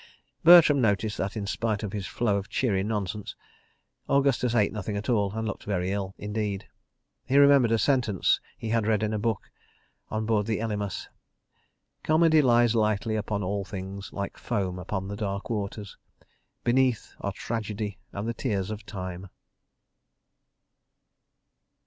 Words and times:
Bertram 0.43 0.81
noticed 0.81 1.15
that, 1.19 1.37
in 1.37 1.45
spite 1.45 1.83
of 1.83 1.93
his 1.93 2.07
flow 2.07 2.37
of 2.37 2.49
cheery 2.49 2.81
nonsense, 2.83 3.35
Augustus 4.09 4.55
ate 4.55 4.73
nothing 4.73 4.97
at 4.97 5.09
all 5.09 5.31
and 5.33 5.47
looked 5.47 5.63
very 5.65 5.91
ill 5.91 6.15
indeed. 6.17 6.67
He 7.23 7.37
remembered 7.37 7.71
a 7.71 7.77
sentence 7.77 8.39
he 8.57 8.69
had 8.69 8.87
read 8.87 9.03
in 9.03 9.13
a 9.13 9.19
book 9.19 9.51
on 10.09 10.25
board 10.25 10.47
the 10.47 10.57
Elymas: 10.59 11.07
"Comedy 12.01 12.41
lies 12.41 12.73
lightly 12.73 13.15
upon 13.15 13.43
all 13.43 13.63
things, 13.63 14.11
like 14.11 14.37
foam 14.39 14.79
upon 14.79 15.07
the 15.07 15.15
dark 15.15 15.51
waters. 15.51 15.95
Beneath 16.63 17.13
are 17.21 17.31
tragedy 17.31 17.99
and 18.11 18.27
the 18.27 18.33
tears 18.33 18.71
of 18.71 18.83
time." 18.87 19.29